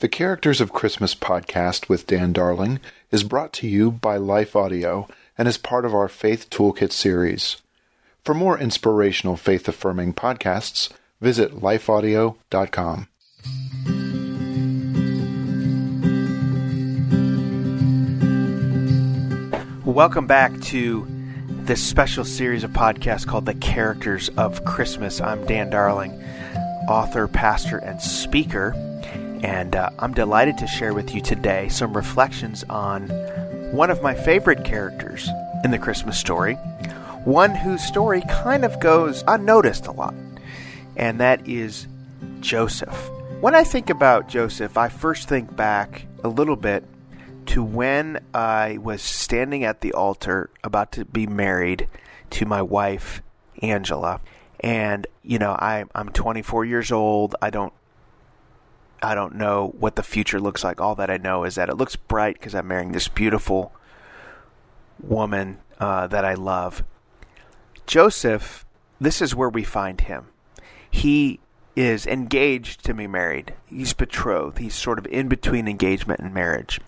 [0.00, 2.78] The Characters of Christmas podcast with Dan Darling
[3.10, 7.56] is brought to you by Life Audio and is part of our Faith Toolkit series.
[8.24, 13.08] For more inspirational faith affirming podcasts, visit lifeaudio.com.
[19.84, 21.08] Welcome back to
[21.48, 25.20] this special series of podcasts called The Characters of Christmas.
[25.20, 26.12] I'm Dan Darling,
[26.88, 28.76] author, pastor, and speaker.
[29.42, 33.08] And uh, I'm delighted to share with you today some reflections on
[33.72, 35.28] one of my favorite characters
[35.64, 36.54] in the Christmas story,
[37.24, 40.14] one whose story kind of goes unnoticed a lot,
[40.96, 41.86] and that is
[42.40, 43.10] Joseph.
[43.40, 46.84] When I think about Joseph, I first think back a little bit
[47.46, 51.88] to when I was standing at the altar about to be married
[52.30, 53.22] to my wife,
[53.62, 54.20] Angela.
[54.60, 57.36] And, you know, I, I'm 24 years old.
[57.40, 57.72] I don't
[59.02, 60.80] I don't know what the future looks like.
[60.80, 63.72] All that I know is that it looks bright because I'm marrying this beautiful
[65.00, 66.84] woman uh, that I love.
[67.86, 68.66] Joseph,
[69.00, 70.28] this is where we find him.
[70.90, 71.40] He
[71.76, 73.54] is engaged to be married.
[73.66, 74.58] He's betrothed.
[74.58, 76.80] He's sort of in between engagement and marriage.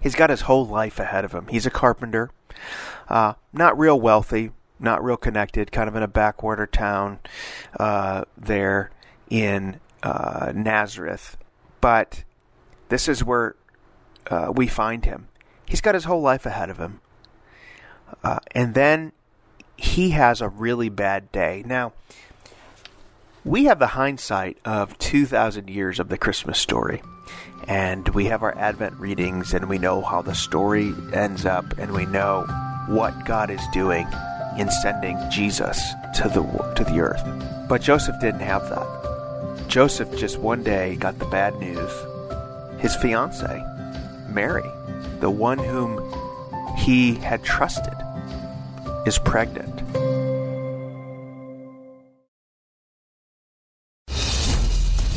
[0.00, 1.46] He's got his whole life ahead of him.
[1.48, 2.30] He's a carpenter,
[3.08, 7.20] uh, not real wealthy, not real connected, kind of in a backwater town
[7.78, 8.90] uh, there
[9.30, 11.36] in uh, Nazareth,
[11.80, 12.22] but
[12.90, 13.56] this is where
[14.30, 15.28] uh, we find him.
[15.66, 17.00] He's got his whole life ahead of him.
[18.22, 19.12] Uh, and then
[19.76, 21.62] he has a really bad day.
[21.66, 21.94] Now,
[23.44, 27.02] we have the hindsight of 2,000 years of the Christmas story.
[27.66, 31.92] And we have our Advent readings, and we know how the story ends up, and
[31.92, 32.46] we know
[32.88, 34.06] what God is doing
[34.58, 35.82] in sending Jesus
[36.16, 36.42] to the
[36.76, 37.22] to the earth.
[37.68, 39.03] But Joseph didn't have that.
[39.68, 41.90] Joseph just one day got the bad news.
[42.80, 43.62] His fiancee,
[44.28, 44.68] Mary,
[45.20, 46.00] the one whom
[46.76, 47.94] he had trusted,
[49.06, 49.82] is pregnant.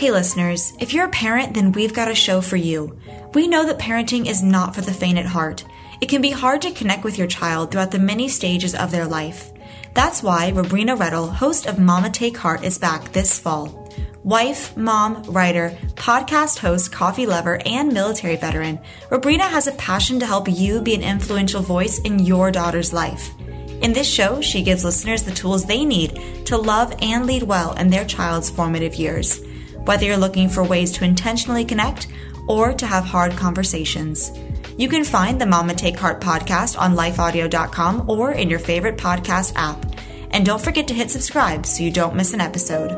[0.00, 2.98] Hey listeners, if you're a parent, then we've got a show for you.
[3.34, 5.62] We know that parenting is not for the faint at heart.
[6.00, 9.06] It can be hard to connect with your child throughout the many stages of their
[9.06, 9.52] life.
[9.92, 13.92] That's why Robrina Rettel, host of Mama Take Heart, is back this fall.
[14.24, 18.78] Wife, mom, writer, podcast host, coffee lover, and military veteran,
[19.10, 23.34] Robrina has a passion to help you be an influential voice in your daughter's life.
[23.82, 27.74] In this show, she gives listeners the tools they need to love and lead well
[27.74, 29.42] in their child's formative years
[29.84, 32.08] whether you're looking for ways to intentionally connect
[32.48, 34.30] or to have hard conversations.
[34.76, 39.52] You can find the Mama Take Heart podcast on lifeaudio.com or in your favorite podcast
[39.56, 39.84] app.
[40.30, 42.90] And don't forget to hit subscribe so you don't miss an episode.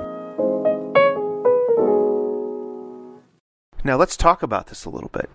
[3.85, 5.29] Now let's talk about this a little bit.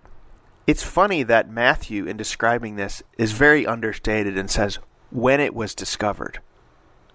[0.66, 4.80] It's funny that Matthew, in describing this, is very understated and says
[5.12, 6.40] when it was discovered.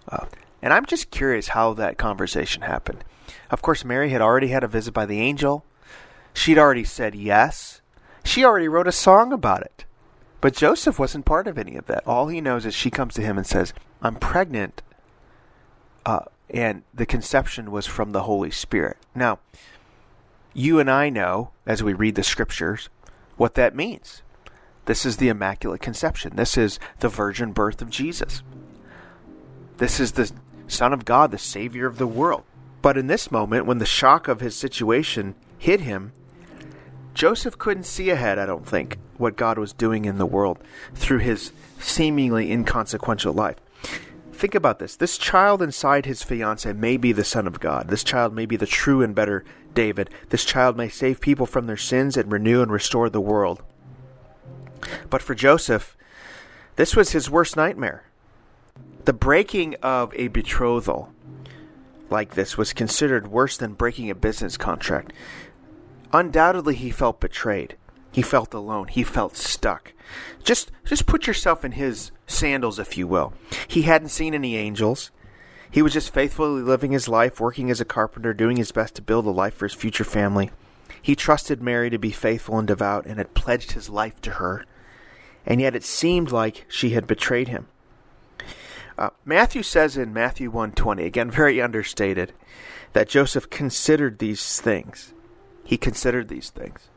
[0.09, 0.27] Uh,
[0.61, 3.05] and I'm just curious how that conversation happened.
[3.53, 5.65] Of course, Mary had already had a visit by the angel.
[6.33, 7.83] She'd already said yes.
[8.25, 9.85] She already wrote a song about it.
[10.41, 12.07] But Joseph wasn't part of any of that.
[12.07, 14.83] All he knows is she comes to him and says, I'm pregnant.
[16.07, 18.97] Uh, and the conception was from the Holy Spirit.
[19.15, 19.39] Now,
[20.55, 22.89] you and I know, as we read the scriptures,
[23.37, 24.23] what that means.
[24.87, 26.37] This is the Immaculate Conception.
[26.37, 28.43] This is the virgin birth of Jesus.
[29.77, 30.33] This is the
[30.67, 32.45] Son of God, the Savior of the world.
[32.83, 36.13] But in this moment, when the shock of his situation hit him,
[37.15, 40.59] Joseph couldn't see ahead, I don't think, what God was doing in the world
[40.95, 43.57] through his seemingly inconsequential life.
[44.33, 44.97] think about this.
[44.97, 47.89] This child inside his fiance may be the Son of God.
[47.89, 50.11] This child may be the true and better David.
[50.31, 53.63] This child may save people from their sins and renew and restore the world.
[55.09, 55.97] But for Joseph,
[56.75, 58.05] this was his worst nightmare.
[59.05, 61.13] The breaking of a betrothal
[62.13, 65.13] like this was considered worse than breaking a business contract.
[66.13, 67.77] Undoubtedly, he felt betrayed.
[68.13, 68.89] He felt alone.
[68.89, 69.95] He felt stuck.
[70.45, 73.33] Just, just put yourself in his sandals, if you will.
[73.67, 75.11] He hadn't seen any angels.
[75.71, 79.03] He was just faithfully living his life, working as a carpenter, doing his best to
[79.03, 80.51] build a life for his future family.
[81.01, 84.67] He trusted Mary to be faithful and devout and had pledged his life to her.
[85.47, 87.69] And yet it seemed like she had betrayed him.
[88.99, 92.33] Uh, Matthew says in Matthew 120, again very understated,
[92.93, 95.15] that Joseph considered these things.
[95.65, 96.89] He considered these things.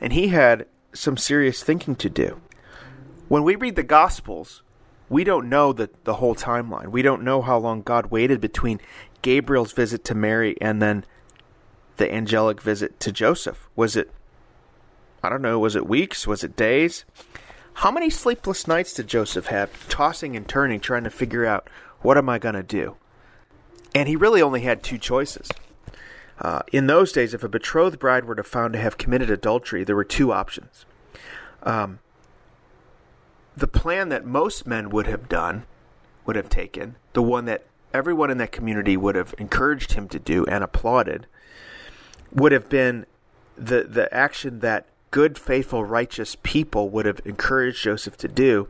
[0.00, 2.40] And he had some serious thinking to do.
[3.28, 4.62] When we read the Gospels,
[5.08, 6.88] we don't know the, the whole timeline.
[6.88, 8.80] We don't know how long God waited between
[9.22, 11.04] Gabriel's visit to Mary and then
[11.96, 13.68] the angelic visit to Joseph.
[13.76, 14.10] Was it,
[15.22, 16.26] I don't know, was it weeks?
[16.26, 17.04] Was it days?
[17.74, 21.68] How many sleepless nights did Joseph have, tossing and turning, trying to figure out
[22.02, 22.96] what am I going to do?
[23.94, 25.48] And he really only had two choices.
[26.40, 29.84] Uh, in those days, if a betrothed bride were to found to have committed adultery,
[29.84, 30.84] there were two options.
[31.62, 31.98] Um,
[33.56, 35.64] the plan that most men would have done,
[36.24, 40.18] would have taken, the one that everyone in that community would have encouraged him to
[40.18, 41.26] do and applauded,
[42.32, 43.04] would have been
[43.56, 48.68] the the action that good, faithful, righteous people would have encouraged Joseph to do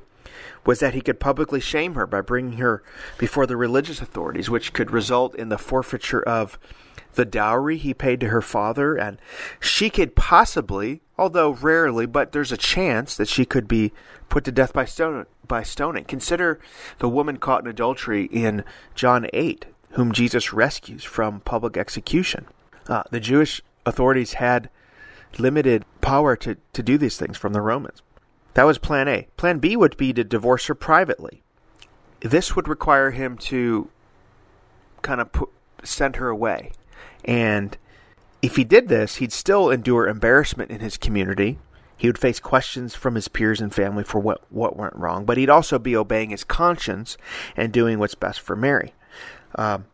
[0.65, 2.83] was that he could publicly shame her by bringing her
[3.19, 6.59] before the religious authorities, which could result in the forfeiture of
[7.15, 9.19] the dowry he paid to her father, and
[9.59, 13.93] she could possibly, although rarely, but there's a chance that she could be
[14.29, 16.05] put to death by stone by stoning.
[16.05, 16.61] Consider
[16.99, 18.63] the woman caught in adultery in
[18.95, 22.47] John 8, whom Jesus rescues from public execution.
[22.87, 24.71] Uh, the Jewish authorities had
[25.39, 28.03] limited power to, to do these things from the Romans.
[28.55, 29.29] That was plan A.
[29.37, 31.43] Plan B would be to divorce her privately.
[32.21, 33.89] This would require him to
[35.03, 35.51] kind of put,
[35.83, 36.73] send her away.
[37.25, 37.77] And
[38.43, 41.59] if he did this, he'd still endure embarrassment in his community.
[41.97, 45.37] He would face questions from his peers and family for what, what went wrong, but
[45.37, 47.19] he'd also be obeying his conscience
[47.57, 48.95] and doing what's best for Mary.
[49.55, 49.85] Um,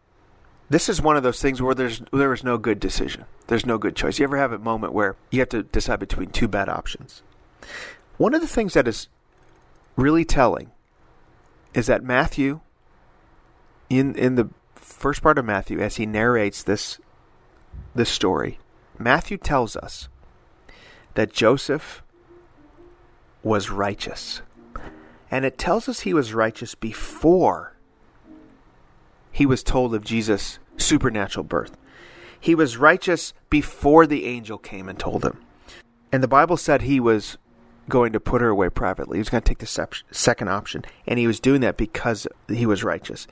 [0.69, 3.25] this is one of those things where there's there is no good decision.
[3.47, 4.19] There's no good choice.
[4.19, 7.23] You ever have a moment where you have to decide between two bad options?
[8.17, 9.09] One of the things that is
[9.97, 10.73] really telling
[11.75, 12.61] is that Matthew
[13.89, 16.99] in in the first part of Matthew as he narrates this
[17.95, 18.59] this story,
[18.99, 20.09] Matthew tells us
[21.15, 22.03] that Joseph
[23.43, 24.43] was righteous.
[25.31, 27.76] And it tells us he was righteous before
[29.37, 31.77] he was told of Jesus' supernatural birth.
[32.41, 35.39] He was righteous before the angel came and told him.
[36.11, 37.37] And the Bible said he was
[37.87, 39.19] going to put her away privately.
[39.19, 40.87] He was going to take the second option.
[41.07, 43.27] And he was doing that because he was righteous.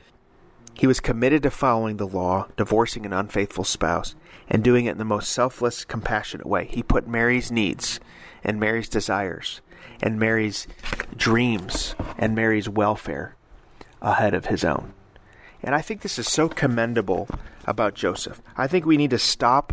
[0.74, 4.14] He was committed to following the law, divorcing an unfaithful spouse,
[4.46, 6.66] and doing it in the most selfless, compassionate way.
[6.66, 7.98] He put Mary's needs
[8.42, 9.62] and Mary's desires
[10.02, 10.66] and Mary's
[11.16, 13.36] dreams and Mary's welfare
[14.02, 14.92] ahead of his own.
[15.64, 17.26] And I think this is so commendable
[17.64, 18.40] about Joseph.
[18.56, 19.72] I think we need to stop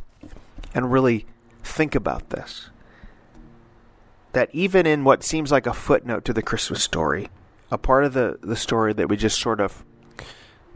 [0.74, 1.26] and really
[1.64, 2.70] think about this.
[4.32, 7.30] That even in what seems like a footnote to the Christmas story,
[7.70, 9.84] a part of the, the story that we just sort of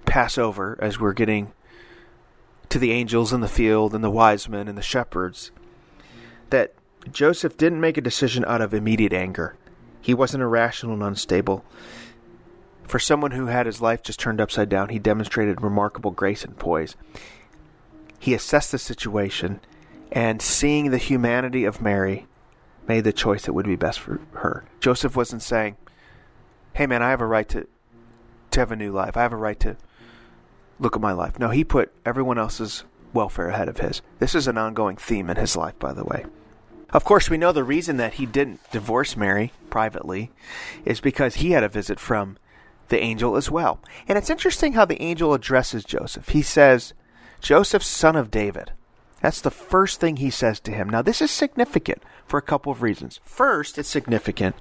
[0.05, 1.53] pass over as we're getting
[2.67, 5.51] to the angels in the field and the wise men and the shepherds,
[6.49, 6.73] that
[7.09, 9.55] Joseph didn't make a decision out of immediate anger.
[10.01, 11.63] He wasn't irrational and unstable.
[12.87, 16.57] For someone who had his life just turned upside down, he demonstrated remarkable grace and
[16.57, 16.95] poise.
[18.19, 19.59] He assessed the situation
[20.11, 22.27] and, seeing the humanity of Mary,
[22.87, 24.65] made the choice that would be best for her.
[24.79, 25.77] Joseph wasn't saying,
[26.73, 27.67] Hey man, I have a right to,
[28.51, 29.17] to have a new life.
[29.17, 29.77] I have a right to
[30.79, 31.39] look at my life.
[31.39, 34.01] No, he put everyone else's welfare ahead of his.
[34.19, 36.25] This is an ongoing theme in his life, by the way.
[36.91, 40.31] Of course, we know the reason that he didn't divorce Mary privately
[40.85, 42.37] is because he had a visit from
[42.89, 43.79] the angel as well.
[44.07, 46.29] And it's interesting how the angel addresses Joseph.
[46.29, 46.93] He says,
[47.41, 48.71] Joseph, son of David.
[49.21, 50.89] That's the first thing he says to him.
[50.89, 53.19] Now, this is significant for a couple of reasons.
[53.23, 54.55] First, it's significant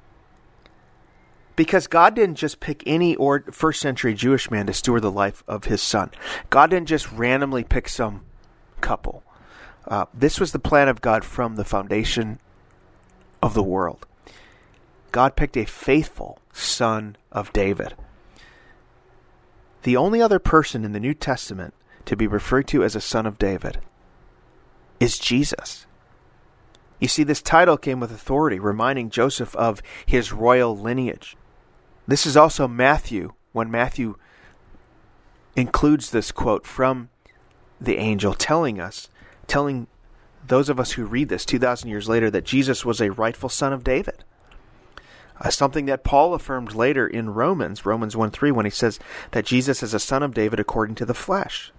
[1.56, 5.44] because God didn't just pick any or first century Jewish man to steward the life
[5.46, 6.10] of his son.
[6.50, 8.22] God didn't just randomly pick some
[8.80, 9.22] couple.
[9.86, 12.38] Uh, this was the plan of God from the foundation
[13.42, 14.06] of the world.
[15.12, 17.94] God picked a faithful son of David
[19.84, 21.74] the only other person in the New Testament
[22.06, 23.78] to be referred to as a son of David
[24.98, 25.86] is Jesus.
[27.00, 31.36] You see, this title came with authority, reminding Joseph of his royal lineage.
[32.08, 34.16] This is also Matthew, when Matthew
[35.54, 37.10] includes this quote from
[37.80, 39.08] the angel telling us,
[39.46, 39.86] telling
[40.46, 43.72] those of us who read this 2,000 years later, that Jesus was a rightful son
[43.72, 44.24] of David.
[45.40, 49.00] Uh, something that Paul affirmed later in Romans, Romans 1 3, when he says
[49.32, 51.72] that Jesus is a son of David according to the flesh.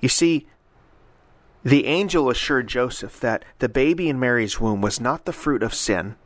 [0.00, 0.48] You see,
[1.62, 5.74] the angel assured Joseph that the baby in Mary's womb was not the fruit of
[5.74, 6.16] sin,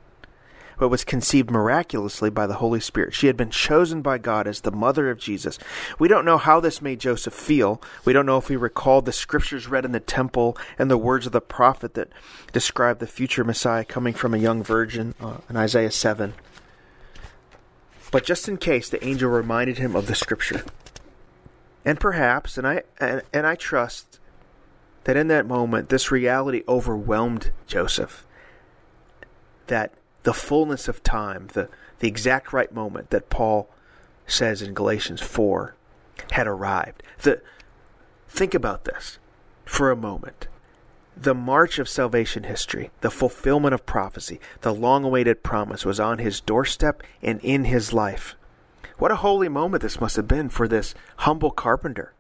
[0.78, 3.14] but was conceived miraculously by the Holy Spirit.
[3.14, 5.58] She had been chosen by God as the mother of Jesus.
[5.98, 7.80] We don't know how this made Joseph feel.
[8.04, 11.26] We don't know if he recalled the scriptures read in the temple and the words
[11.26, 12.10] of the prophet that
[12.52, 16.34] described the future Messiah coming from a young virgin uh, in Isaiah 7.
[18.10, 20.64] But just in case, the angel reminded him of the scripture.
[21.84, 24.18] And perhaps, and I and, and I trust
[25.04, 28.26] that in that moment this reality overwhelmed Joseph.
[29.68, 29.92] That
[30.26, 31.68] the fullness of time, the,
[32.00, 33.68] the exact right moment that Paul
[34.26, 35.76] says in Galatians 4
[36.32, 37.04] had arrived.
[37.22, 37.40] The,
[38.28, 39.20] think about this
[39.64, 40.48] for a moment.
[41.16, 46.18] The march of salvation history, the fulfillment of prophecy, the long awaited promise was on
[46.18, 48.34] his doorstep and in his life.
[48.98, 52.14] What a holy moment this must have been for this humble carpenter.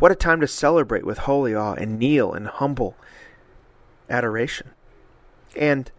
[0.00, 2.96] What a time to celebrate with holy awe and kneel in humble
[4.10, 4.70] adoration.
[5.54, 5.92] And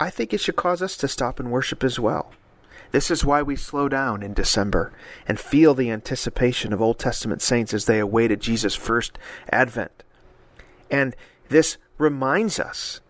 [0.00, 2.32] I think it should cause us to stop and worship as well.
[2.90, 4.92] This is why we slow down in December
[5.26, 9.18] and feel the anticipation of Old Testament saints as they awaited Jesus' first
[9.50, 10.02] advent.
[10.90, 11.14] And
[11.48, 13.00] this reminds us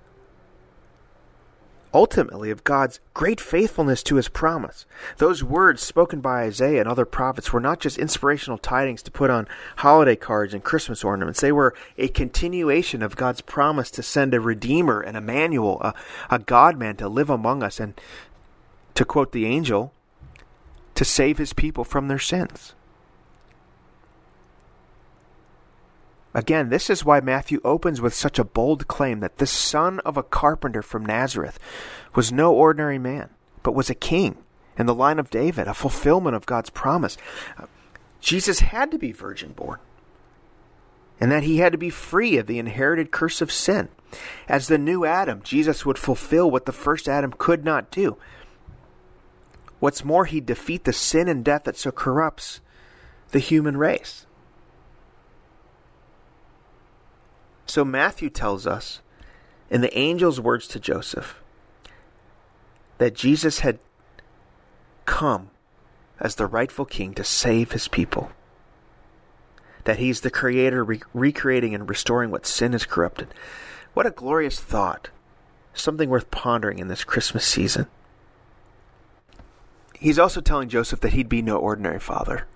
[1.93, 4.87] ultimately of God's great faithfulness to his promise.
[5.17, 9.31] Those words spoken by Isaiah and other prophets were not just inspirational tidings to put
[9.31, 11.41] on holiday cards and Christmas ornaments.
[11.41, 15.95] They were a continuation of God's promise to send a Redeemer an Emmanuel, a,
[16.31, 17.99] a God man to live among us and,
[18.95, 19.93] to quote the angel,
[20.95, 22.75] to save his people from their sins.
[26.35, 30.17] Again, this is why Matthew opens with such a bold claim that this son of
[30.17, 31.59] a carpenter from Nazareth
[32.15, 33.31] was no ordinary man,
[33.63, 34.37] but was a king
[34.79, 37.17] in the line of David, a fulfillment of God's promise.
[37.59, 37.67] Uh,
[38.21, 39.79] Jesus had to be virgin born,
[41.19, 43.89] and that he had to be free of the inherited curse of sin.
[44.49, 48.17] As the new Adam, Jesus would fulfill what the first Adam could not do.
[49.81, 52.61] What's more, he'd defeat the sin and death that so corrupts
[53.31, 54.27] the human race.
[57.69, 59.01] So Matthew tells us
[59.71, 61.41] in the angel's words to Joseph
[62.97, 63.79] that Jesus had
[65.05, 65.51] come
[66.19, 68.33] as the rightful king to save his people.
[69.85, 73.29] That he's the creator re- recreating and restoring what sin has corrupted.
[73.93, 75.11] What a glorious thought.
[75.75, 77.87] Something worth pondering in this Christmas season.
[79.95, 82.47] He's also telling Joseph that he'd be no ordinary father.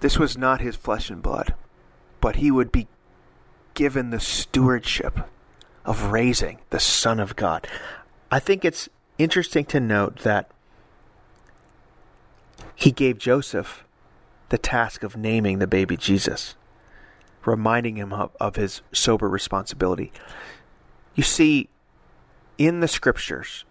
[0.00, 1.54] This was not his flesh and blood,
[2.20, 2.88] but he would be
[3.76, 5.20] given the stewardship
[5.84, 7.68] of raising the Son of God.
[8.30, 10.50] I think it's interesting to note that
[12.74, 13.84] he gave Joseph
[14.48, 16.56] the task of naming the baby Jesus,
[17.44, 20.10] reminding him of, of his sober responsibility.
[21.14, 21.68] You see,
[22.58, 23.64] in the scriptures,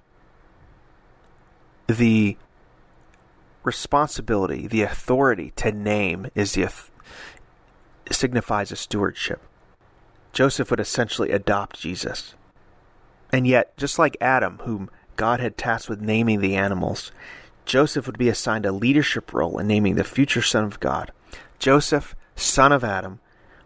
[1.87, 2.37] the
[3.63, 6.69] responsibility, the authority to name is the
[8.11, 9.41] signifies a stewardship.
[10.35, 12.35] Joseph would essentially adopt Jesus.
[13.31, 17.13] And yet, just like Adam, whom God had tasked with naming the animals,
[17.63, 21.13] Joseph would be assigned a leadership role in naming the future Son of God.
[21.57, 23.19] Joseph, son of Adam,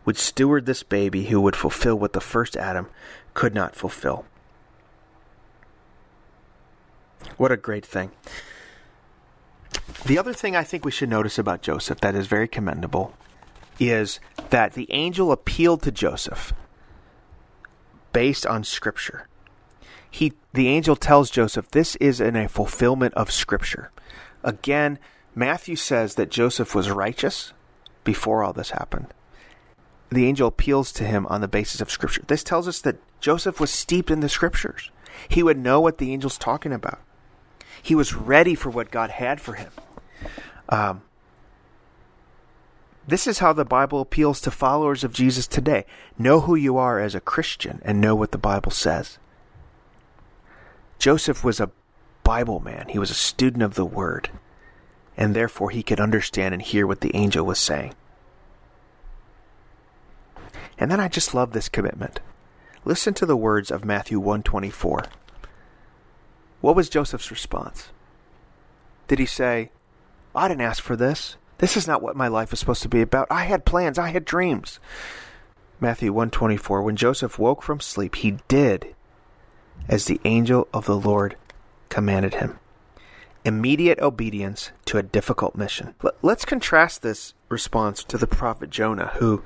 [0.06, 2.88] would steward this baby who would fulfill what the first Adam
[3.34, 4.26] could not fulfill.
[7.38, 8.12] What a great thing.
[10.06, 13.16] The other thing I think we should notice about Joseph that is very commendable
[13.80, 14.20] is
[14.50, 16.54] that the angel appealed to Joseph
[18.12, 19.28] based on scripture.
[20.10, 23.92] He the angel tells Joseph this is in a fulfillment of scripture.
[24.44, 24.98] Again,
[25.36, 27.54] Matthew says that Joseph was righteous
[28.04, 29.14] before all this happened.
[30.12, 32.24] The angel appeals to him on the basis of scripture.
[32.26, 34.90] This tells us that Joseph was steeped in the scriptures.
[35.28, 37.00] He would know what the angel's talking about.
[37.82, 39.72] He was ready for what God had for him.
[40.68, 41.04] Um,
[43.10, 45.86] this is how the Bible appeals to followers of Jesus today.
[46.18, 49.18] Know who you are as a Christian and know what the Bible says.
[50.98, 51.72] Joseph was a
[52.24, 54.30] Bible man, he was a student of the Word.
[55.18, 57.94] and therefore he could understand and hear what the angel was saying.
[60.78, 62.22] And then I just love this commitment.
[62.86, 65.04] Listen to the words of Matthew 124.
[66.62, 67.90] What was Joseph's response?
[69.10, 69.72] Did he say,
[70.34, 71.36] I didn't ask for this.
[71.60, 73.28] This is not what my life is supposed to be about.
[73.30, 74.80] I had plans, I had dreams.
[75.80, 78.96] Matthew 124 When Joseph woke from sleep, he did
[79.88, 81.36] as the angel of the Lord
[81.90, 82.60] commanded him.
[83.46, 85.96] Immediate obedience to a difficult mission.
[86.22, 89.44] Let's contrast this response to the prophet Jonah, who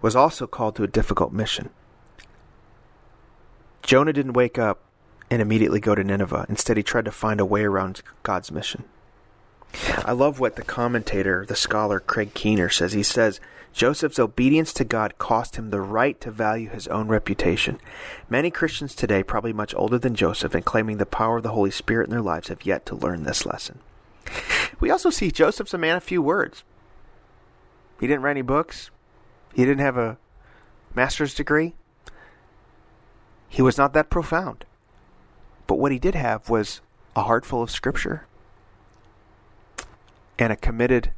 [0.00, 1.70] was also called to a difficult mission.
[3.82, 4.80] Jonah didn't wake up
[5.30, 6.46] and immediately go to Nineveh.
[6.48, 8.84] Instead, he tried to find a way around God's mission.
[10.04, 12.92] I love what the commentator, the scholar Craig Keener says.
[12.92, 13.40] He says,
[13.72, 17.80] Joseph's obedience to God cost him the right to value his own reputation.
[18.28, 21.72] Many Christians today, probably much older than Joseph and claiming the power of the Holy
[21.72, 23.80] Spirit in their lives, have yet to learn this lesson.
[24.78, 26.62] We also see Joseph's a man of few words.
[27.98, 28.90] He didn't write any books.
[29.54, 30.18] He didn't have a
[30.94, 31.74] master's degree.
[33.48, 34.66] He was not that profound.
[35.66, 36.80] But what he did have was
[37.16, 38.26] a heart full of scripture
[40.38, 41.10] and a committed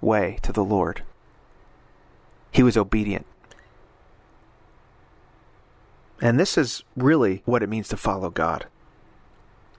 [0.00, 1.02] way to the Lord.
[2.52, 3.26] He was obedient.
[6.20, 8.66] And this is really what it means to follow God.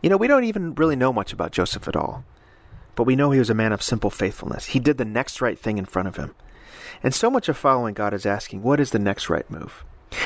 [0.01, 2.23] You know, we don't even really know much about Joseph at all,
[2.95, 4.67] but we know he was a man of simple faithfulness.
[4.67, 6.33] He did the next right thing in front of him.
[7.03, 9.83] And so much of following God is asking, what is the next right move?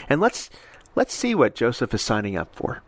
[0.08, 0.50] And let's
[0.96, 2.82] let's see what Joseph is signing up for.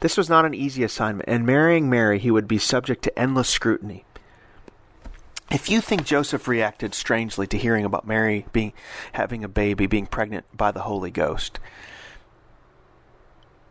[0.00, 3.48] This was not an easy assignment, and marrying Mary, he would be subject to endless
[3.48, 4.04] scrutiny.
[5.50, 8.72] If you think Joseph reacted strangely to hearing about Mary being
[9.12, 11.60] having a baby, being pregnant by the Holy Ghost,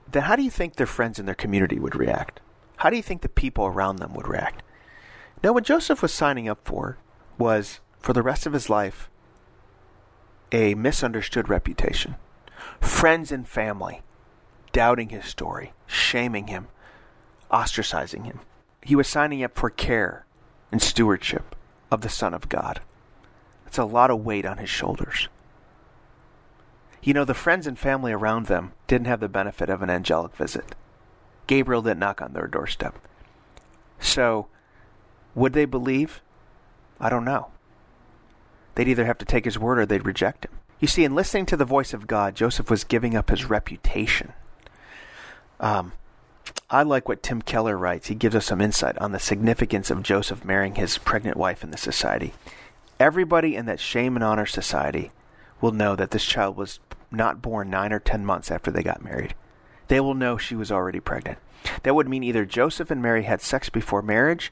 [0.10, 2.40] then how do you think their friends in their community would react?
[2.78, 4.64] How do you think the people around them would react?
[5.44, 6.98] Now, what Joseph was signing up for
[7.38, 9.10] was, for the rest of his life,
[10.52, 12.16] a misunderstood reputation.
[12.80, 14.02] Friends and family
[14.72, 16.68] doubting his story, shaming him,
[17.52, 18.40] ostracizing him.
[18.82, 20.26] He was signing up for care
[20.72, 21.56] and stewardship
[21.92, 22.82] of the Son of God.
[23.68, 25.28] It's a lot of weight on his shoulders.
[27.02, 30.36] You know, the friends and family around them didn't have the benefit of an angelic
[30.36, 30.76] visit.
[31.48, 32.96] Gabriel didn't knock on their doorstep.
[34.00, 34.48] So,
[35.36, 36.22] would they believe?
[37.00, 37.50] I don't know.
[38.74, 40.52] They'd either have to take his word or they'd reject him.
[40.80, 44.34] You see, in listening to the voice of God, Joseph was giving up his reputation.
[45.60, 45.94] Um,
[46.70, 48.08] I like what Tim Keller writes.
[48.08, 51.72] He gives us some insight on the significance of Joseph marrying his pregnant wife in
[51.72, 52.34] the society.
[53.00, 55.12] Everybody in that shame and honor society
[55.62, 56.80] will know that this child was
[57.12, 59.36] not born nine or ten months after they got married.
[59.88, 61.38] They will know she was already pregnant.
[61.84, 64.52] That would mean either Joseph and Mary had sex before marriage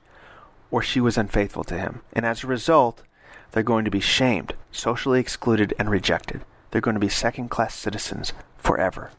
[0.71, 2.01] or she was unfaithful to him.
[2.13, 3.03] And as a result,
[3.51, 6.41] they're going to be shamed, socially excluded, and rejected.
[6.71, 9.11] They're going to be second class citizens forever.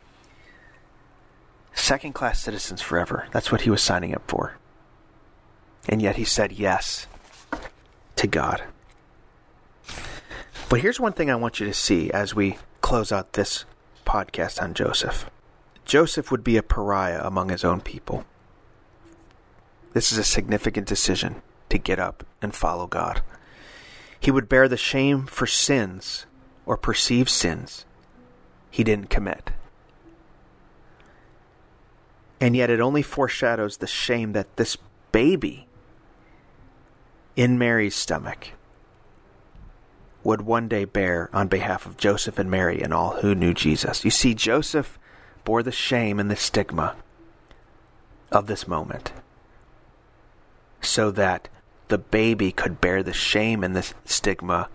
[1.75, 3.27] Second class citizens forever.
[3.33, 4.57] That's what he was signing up for.
[5.89, 7.07] And yet he said yes
[8.17, 8.63] to God.
[10.69, 13.65] But here's one thing I want you to see as we close out this
[14.07, 15.31] podcast on Joseph
[15.85, 18.25] Joseph would be a pariah among his own people.
[19.93, 23.23] This is a significant decision to get up and follow God.
[24.19, 26.25] He would bear the shame for sins
[26.65, 27.85] or perceived sins
[28.71, 29.51] he didn't commit.
[32.45, 34.77] And yet it only foreshadows the shame that this
[35.13, 35.67] baby
[37.37, 38.49] in Mary's stomach
[40.23, 44.05] would one day bear on behalf of Joseph and Mary and all who knew Jesus.
[44.05, 44.99] You see, Joseph
[45.47, 46.97] bore the shame and the stigma
[48.31, 49.15] of this moment
[50.83, 51.49] so that
[51.89, 54.69] the baby could bear the shame and the stigma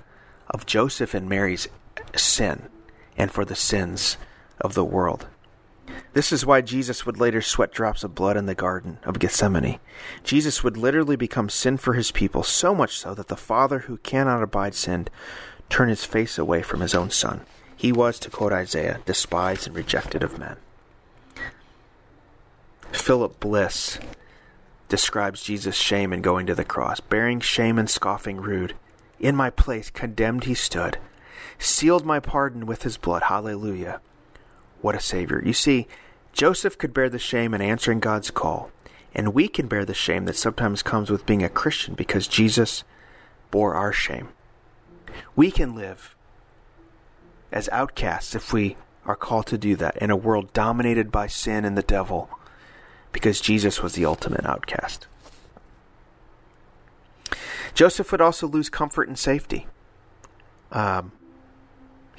[0.50, 1.68] of Joseph and Mary's
[2.16, 2.68] sin
[3.16, 4.18] and for the sins
[4.60, 5.28] of the world.
[6.14, 9.80] This is why Jesus would later sweat drops of blood in the Garden of Gethsemane.
[10.24, 13.98] Jesus would literally become sin for his people, so much so that the Father who
[13.98, 15.08] cannot abide sin
[15.70, 17.42] turned his face away from his own Son.
[17.76, 20.58] He was, to quote Isaiah, despised and rejected of men.
[22.92, 24.00] Philip Bliss
[24.90, 28.74] describes Jesus' shame in going to the cross, bearing shame and scoffing rude.
[29.20, 30.98] In my place condemned he stood,
[31.60, 33.24] sealed my pardon with his blood.
[33.24, 34.02] Hallelujah.
[34.82, 35.42] What a Savior.
[35.46, 35.88] You see,
[36.34, 38.72] Joseph could bear the shame in answering God's call,
[39.14, 42.84] and we can bear the shame that sometimes comes with being a Christian because Jesus
[43.52, 44.30] bore our shame.
[45.36, 46.16] We can live
[47.52, 51.66] as outcasts if we are called to do that in a world dominated by sin
[51.66, 52.30] and the devil
[53.12, 55.08] because Jesus was the ultimate outcast.
[57.74, 59.68] Joseph would also lose comfort and safety.
[60.72, 61.12] Um,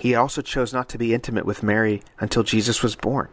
[0.01, 3.29] he also chose not to be intimate with Mary until Jesus was born.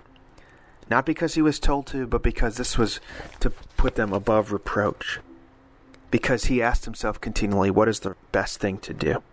[0.90, 3.00] Not because he was told to, but because this was
[3.40, 5.22] to put them above reproach.
[6.12, 9.24] Because he asked himself continually, what is the best thing to do?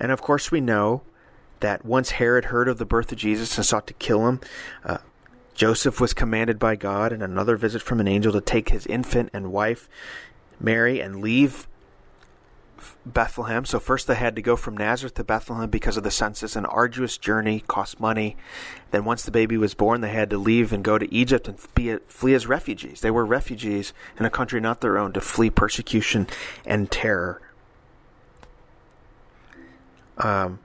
[0.00, 1.02] And of course, we know
[1.60, 4.40] that once Herod heard of the birth of Jesus and sought to kill him,
[4.86, 4.98] uh,
[5.54, 9.28] Joseph was commanded by God in another visit from an angel to take his infant
[9.34, 9.86] and wife,
[10.58, 11.66] Mary, and leave
[13.06, 13.64] Bethlehem.
[13.64, 16.66] So first they had to go from Nazareth to Bethlehem because of the census, an
[16.66, 18.36] arduous journey, cost money.
[18.90, 21.58] Then once the baby was born, they had to leave and go to Egypt and
[21.74, 23.00] be, flee as refugees.
[23.00, 26.26] They were refugees in a country not their own to flee persecution
[26.66, 27.40] and terror.
[30.18, 30.58] Um,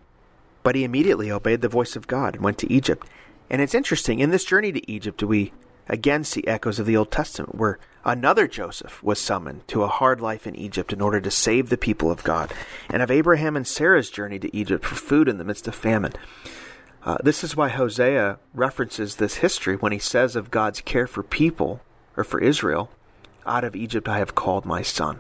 [0.64, 3.08] but he immediately obeyed the voice of God and went to Egypt.
[3.50, 5.54] And it's interesting, in this journey to Egypt, we
[5.88, 10.22] again see echoes of the Old Testament, where another Joseph was summoned to a hard
[10.22, 12.52] life in Egypt in order to save the people of God,
[12.90, 16.14] and of Abraham and Sarah's journey to Egypt for food in the midst of famine.
[17.06, 21.24] Uh, this is why Hosea references this history when he says of God's care for
[21.24, 21.82] people,
[22.16, 22.90] or for Israel,
[23.46, 25.20] out of Egypt I have called my son.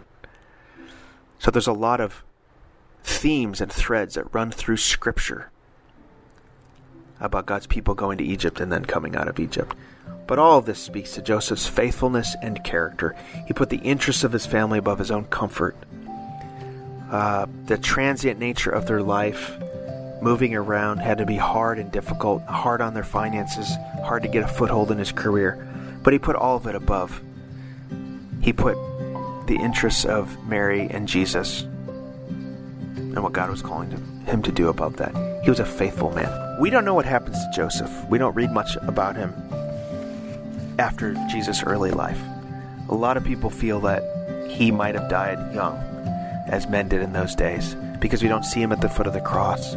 [1.39, 2.23] So there's a lot of
[3.03, 5.51] themes and threads that run through Scripture
[7.19, 9.75] about God's people going to Egypt and then coming out of Egypt.
[10.27, 13.15] But all of this speaks to Joseph's faithfulness and character.
[13.45, 15.75] He put the interests of his family above his own comfort.
[17.11, 19.51] Uh, the transient nature of their life,
[20.21, 24.43] moving around, had to be hard and difficult, hard on their finances, hard to get
[24.43, 25.67] a foothold in his career.
[26.03, 27.21] But he put all of it above.
[28.41, 28.75] He put
[29.47, 31.63] the interests of Mary and Jesus
[33.13, 33.91] and what God was calling
[34.25, 35.13] him to do above that.
[35.43, 36.59] He was a faithful man.
[36.59, 37.91] We don't know what happens to Joseph.
[38.09, 39.33] We don't read much about him
[40.79, 42.19] after Jesus' early life.
[42.89, 44.03] A lot of people feel that
[44.49, 45.77] he might have died young,
[46.47, 49.13] as men did in those days, because we don't see him at the foot of
[49.13, 49.75] the cross.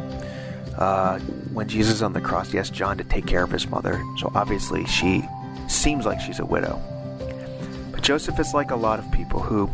[0.79, 1.19] Uh,
[1.53, 4.31] when Jesus on the cross, he asked John to take care of his mother, so
[4.35, 5.23] obviously she
[5.69, 6.81] seems like she's a widow.
[7.93, 9.71] But Joseph is like a lot of people who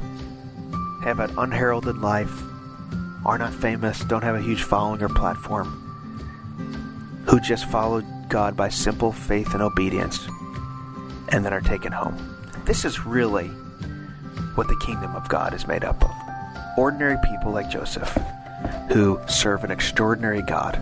[1.02, 2.32] have an unheralded life,
[3.24, 5.66] are not famous, don't have a huge following or platform,
[7.26, 10.28] who just followed God by simple faith and obedience
[11.32, 12.16] and then are taken home.
[12.66, 13.48] This is really
[14.54, 16.10] what the kingdom of God is made up of.
[16.78, 18.16] Ordinary people like Joseph
[18.90, 20.80] who serve an extraordinary God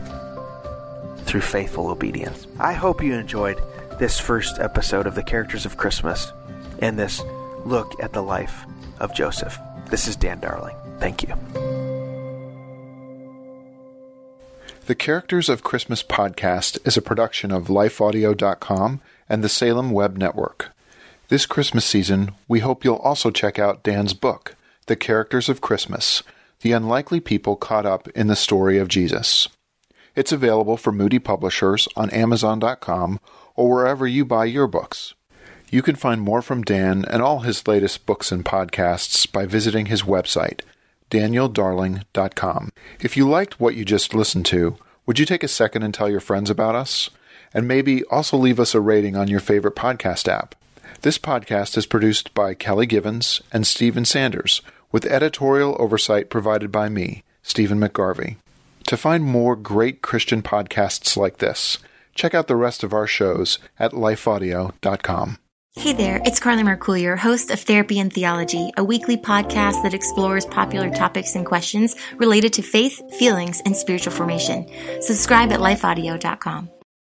[1.18, 2.46] through faithful obedience.
[2.58, 3.60] I hope you enjoyed
[3.98, 6.32] this first episode of the Characters of Christmas
[6.80, 7.22] and this
[7.64, 8.64] look at the life
[8.98, 9.58] of Joseph.
[9.90, 10.76] This is Dan Darling.
[10.98, 11.34] Thank you.
[14.86, 19.00] The Characters of Christmas podcast is a production of lifeaudio.com
[19.30, 20.72] and the Salem Web Network.
[21.28, 26.22] This Christmas season, we hope you'll also check out Dan's book, The Characters of Christmas
[26.60, 29.48] The Unlikely People Caught Up in the Story of Jesus.
[30.16, 33.20] It's available for Moody Publishers on Amazon.com
[33.54, 35.14] or wherever you buy your books.
[35.70, 39.86] You can find more from Dan and all his latest books and podcasts by visiting
[39.86, 40.62] his website,
[41.12, 42.70] danieldarling.com.
[42.98, 46.10] If you liked what you just listened to, would you take a second and tell
[46.10, 47.08] your friends about us?
[47.52, 50.54] And maybe also leave us a rating on your favorite podcast app.
[51.02, 54.60] This podcast is produced by Kelly Givens and Stephen Sanders,
[54.92, 58.36] with editorial oversight provided by me, Stephen McGarvey.
[58.86, 61.78] To find more great Christian podcasts like this,
[62.14, 65.38] check out the rest of our shows at lifeaudio.com.
[65.76, 70.44] Hey there, it's Carly Mercourier, host of Therapy and Theology, a weekly podcast that explores
[70.44, 74.66] popular topics and questions related to faith, feelings, and spiritual formation.
[75.00, 76.68] Subscribe at lifeaudio.com.